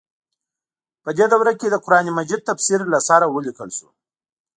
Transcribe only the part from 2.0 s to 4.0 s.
مجید تفسیر له سره ولیکل شو.